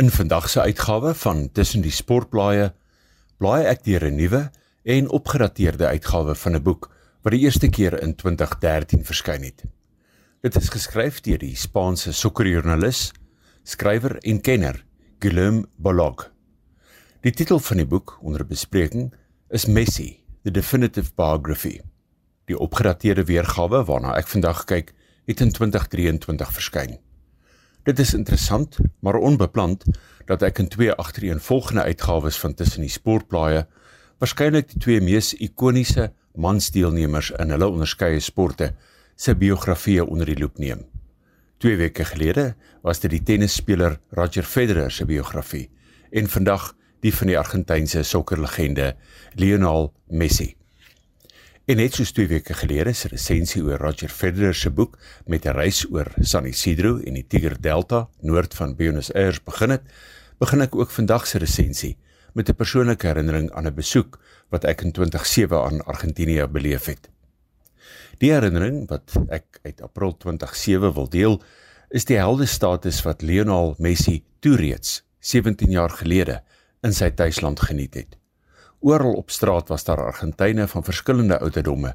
[0.00, 2.70] In vandag se uitgawe van Tussen die Sportblaaie
[3.36, 4.40] blaai ek deur 'n nuwe
[4.88, 6.88] en opgedateerde uitgawe van 'n boek
[7.20, 9.64] wat die eerste keer in 2013 verskyn het.
[10.40, 13.12] Dit is geskryf deur die Spaanse sokkerjoernalis,
[13.64, 14.84] skrywer en kenner
[15.18, 16.32] Guillaume Bolog.
[17.20, 19.12] Die titel van die boek onder bespreking
[19.50, 21.80] is Messi: The Definitive Biography.
[22.44, 24.94] Die opgedateerde weergawe waarna ek vandag kyk,
[25.26, 26.98] het in 2023 verskyn.
[27.82, 29.84] Dit is interessant, maar onbeplant
[30.28, 33.64] dat ek in twee agtereenvolgende uitgawes van tussen die sportblaaie
[34.22, 38.70] waarskynlik die twee mees ikoniese mansdeelnemers in hulle onderskeie sporte
[39.18, 40.86] se biografieë onder die loep neem.
[41.58, 42.52] Twee weke gelede
[42.86, 45.66] was dit die tennisspeler Roger Federer se biografie
[46.14, 46.70] en vandag
[47.02, 48.92] die van die Argentynse sokkerlegende
[49.34, 50.52] Lionel Messi.
[51.62, 54.96] En net soos 2 weke gelede se resensie oor Roger Federer se boek
[55.30, 59.70] met 'n reis oor San Isidro en die Tiger Delta noord van Buenos Aires begin
[59.70, 59.82] het,
[60.38, 61.96] begin ek ook vandag se resensie
[62.34, 64.18] met 'n persoonlike herinnering aan 'n besoek
[64.50, 67.08] wat ek in 2007 aan Argentinië beleef het.
[68.18, 71.42] Die herinnering wat ek uit April 2007 wil deel,
[71.90, 76.42] is die helde status wat Lionel Messi toe reeds 17 jaar gelede
[76.82, 78.21] in sy tuisland geniet het.
[78.82, 81.94] Oral op straat was daar Argentyne van verskillende ouderdomme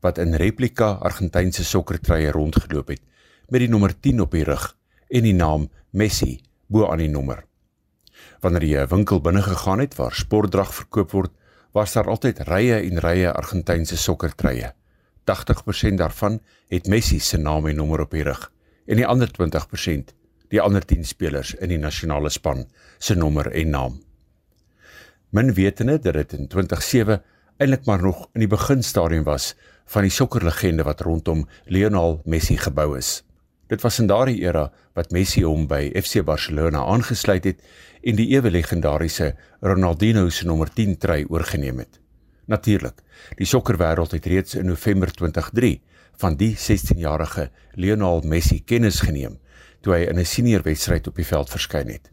[0.00, 3.02] wat in replika Argentynse sokkertreye rondgeloop het
[3.48, 4.68] met die nommer 10 op die rug
[5.08, 6.36] en die naam Messi
[6.70, 7.42] bo aan die nommer.
[8.40, 11.32] Wanneer jy 'n winkel binne gegaan het waar sportdrag verkoop word,
[11.72, 14.72] was daar altyd rye en rye Argentynse sokkertreye.
[15.24, 18.52] 80% daarvan het Messi se naam en nommer op die rug
[18.86, 20.14] en die ander 20%
[20.48, 22.66] die ander 10 spelers in die nasionale span
[22.98, 24.07] se nommer en naam.
[25.30, 27.22] Min wetende dat dit in 2007
[27.60, 29.54] eintlik maar nog in die beginstadium was
[29.92, 33.24] van die sokkerlegende wat rondom Lionel Messi gebou is.
[33.68, 37.60] Dit was in daardie era wat Messi hom by FC Barcelona aangesluit het
[38.00, 42.00] en die ewe legendariese Ronaldinho se nommer 10 trui oorgeneem het.
[42.48, 43.02] Natuurlik,
[43.36, 45.74] die sokkerwêreld het reeds in November 2003
[46.24, 49.36] van die 16-jarige Lionel Messi kennis geneem
[49.84, 52.08] toe hy in 'n senior wedstryd op die veld verskyn het.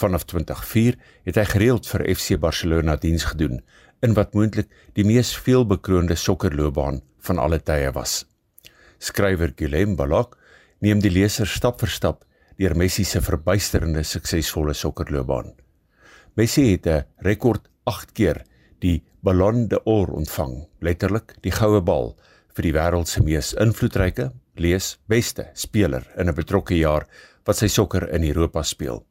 [0.00, 0.96] Vanaf 2004
[1.28, 3.58] het hy gereeld vir FC Barcelona diens gedoen
[4.06, 8.22] in wat moontlik die mees veelbekroonde sokkerloopbaan van alle tye was.
[8.96, 10.38] Skrywer Guillem Balak
[10.80, 12.24] neem die leser stap vir stap
[12.56, 15.52] deur Messi se verbuisterende suksesvolle sokkerloopbaan.
[16.36, 18.44] Messi het 'n rekord 8 keer
[18.80, 22.16] die Ballon d'Or ontvang, letterlik die goue bal
[22.56, 27.06] vir die wêreld se mees invloedryke, lees beste speler in 'n betrokke jaar
[27.44, 29.04] wat sy sokker in Europa speel.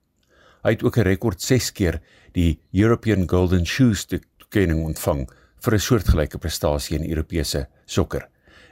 [0.64, 2.02] Hy het ook 'n rekord 6 keer
[2.34, 5.30] die European Golden Shoes toekenning ontvang
[5.64, 8.28] vir 'n soortgelyke prestasie in Europese sokker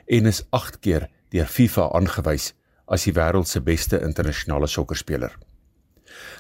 [0.07, 2.53] en is 8 keer deur FIFA aangewys
[2.87, 5.37] as die wêreld se beste internasionale sokkerspeler.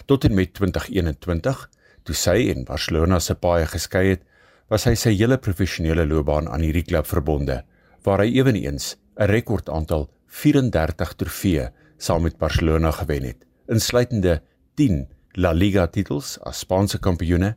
[0.05, 1.69] Tot en met 2021,
[2.03, 4.23] toe sy en Barcelona se paai geskei het,
[4.69, 7.63] was hy sy hele professionele loopbaan aan hierdie klub verbonde,
[8.03, 14.41] waar hy ewenigs 'n rekord aantal 34 trofee saam met Barcelona gewen het, insluitende
[14.75, 15.07] 10
[15.37, 17.51] La Liga titels as Spaanse kampioene,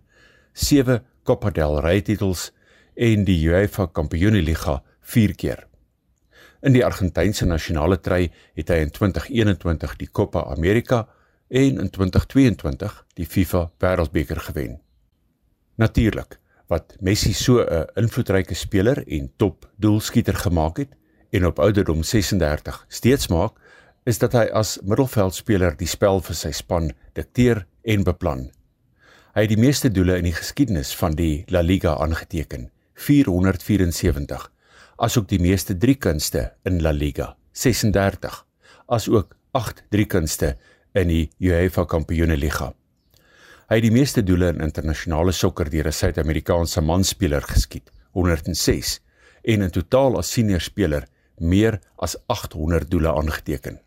[0.52, 2.50] 7 Copa del Rey titels
[2.92, 5.62] en die UEFA Kampioenligga 4 keer.
[6.60, 11.06] In die Argentynse nasionale trui het hy in 2021 die Copa America
[11.48, 14.76] en in 2022 die FIFA Wêreldbeker gewen.
[15.80, 16.36] Natuurlik,
[16.68, 20.92] wat Messi so 'n invloedryke speler en top doelskieter gemaak het
[21.32, 23.56] en op ouderdom 36 steeds maak,
[24.04, 28.48] is dat hy as middelveldspeler die spel vir sy span dikteer en beplan.
[29.34, 34.48] Hy het die meeste doele in die geskiedenis van die La Liga aangeteken, 474,
[34.98, 38.44] asook die meeste driekunste in La Liga, 36,
[38.88, 40.56] asook 8 driekunste
[40.94, 42.72] in die UEFA Kampioenligga.
[43.70, 48.98] Hy het die meeste doele in internasionale sokker deur 'n Suid-Amerikaanse manspeler geskiet, 106,
[49.44, 51.06] en in totaal as senior speler
[51.38, 53.78] meer as 800 doele aangeteken.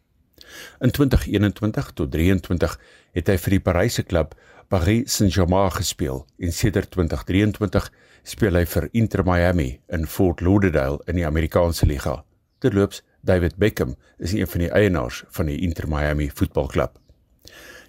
[0.79, 2.79] In 2021 tot 23
[3.13, 4.35] het hy vir die Paryse klub
[4.67, 7.89] Paris Saint-Germain gespeel en sedert 2023
[8.23, 12.23] speel hy vir Inter Miami in Fort Lauderdale in die Amerikaanse liga.
[12.63, 16.97] Terloops, David Beckham is een van die eienaars van die Inter Miami voetbalklub.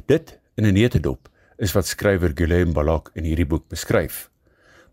[0.07, 4.31] Dit in 'n netedop is wat skrywer Guillaume Balak in hierdie boek beskryf.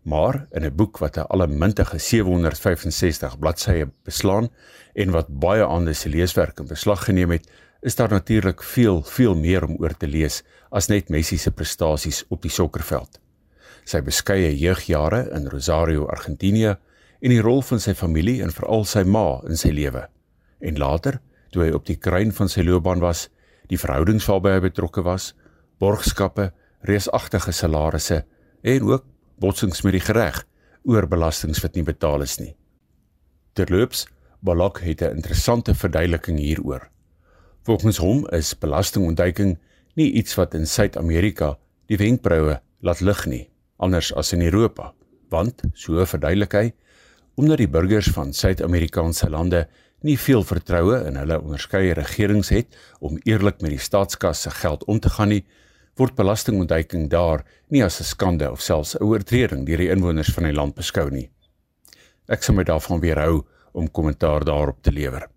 [0.02, 4.48] Maar in 'n boek wat 'n allemintige 765 bladsye beslaan
[4.94, 7.50] en wat baie ander se leeswerk in beslag geneem het,
[7.82, 12.22] is daar natuurlik veel, veel meer om oor te lees as net Messi se prestasies
[12.30, 13.18] op die sokkerveld.
[13.84, 16.76] Sy beskeie jeugjare in Rosario, Argentinië
[17.22, 20.06] en die rol van sy familie en veral sy ma in sy lewe.
[20.62, 21.18] En later,
[21.50, 23.26] toe hy op die kruin van sy loopbaan was,
[23.68, 25.32] die verhoudings waarby hy betrokke was,
[25.82, 26.52] borgskappe,
[26.86, 28.22] reusagtige salarisse
[28.62, 29.06] en ook
[29.42, 30.44] botsings met die reg
[30.86, 32.54] oor belastings wat nie betaal is nie.
[33.58, 34.06] Terloops,
[34.42, 36.88] Balak het 'n interessante verduideliking hieroor.
[37.62, 39.52] Volgens hom is belastingontduiking
[39.94, 41.52] nie iets wat in Suid-Amerika
[41.86, 43.44] die wenkbroue laat lig nie,
[43.78, 44.88] anders as in Europa,
[45.30, 46.64] want so verduidelik hy,
[47.38, 49.68] omdat die burgers van Suid-Amerikaanse lande
[50.02, 54.82] nie veel vertroue in hulle onderskeie regerings het om eerlik met die staatskas se geld
[54.90, 55.44] om te gaan nie,
[56.00, 60.50] word belastingontduiking daar nie as 'n skande of selfs 'n oortreding deur die inwoners van
[60.50, 61.30] die land beskou nie.
[62.28, 65.28] Ek sal my daarvan weerhou om kommentaar daarop te lewer.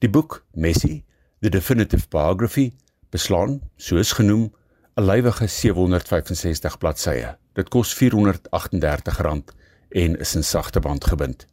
[0.00, 1.04] Die boek Messi,
[1.40, 2.72] The Definitive Biography,
[3.14, 4.48] beslaan, soos genoem,
[4.96, 7.36] 'n lywige 765 bladsye.
[7.54, 9.54] Dit kos R438
[9.88, 11.46] en is in sagte band gebind.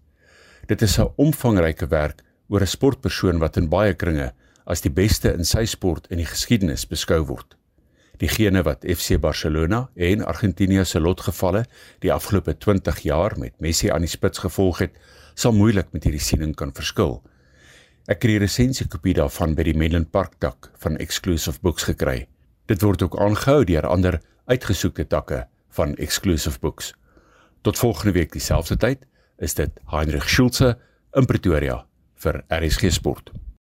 [0.65, 4.33] Dit is 'n omvangryke werk oor 'n sportpersoon wat in baie kringe
[4.65, 7.55] as die beste in sy sport in die geskiedenis beskou word.
[8.17, 11.65] Diegene wat FC Barcelona en Argentinië se lotgevalle
[11.99, 14.97] die afgelope 20 jaar met Messi aan die spits gevolg het,
[15.35, 17.21] sal moeilik met hierdie siening kan verskil.
[18.05, 22.27] Ek het 'n resensiekopie daarvan by die Menlyn Park tak van Exclusive Books gekry.
[22.67, 26.93] Dit word ook aangehou deur ander uitgesoekte takke van Exclusive Books.
[27.61, 29.07] Tot volgende week dieselfde tyd
[29.37, 30.77] is dit Heinrich Schulze
[31.13, 31.85] in Pretoria
[32.15, 33.31] vir RSG Sport.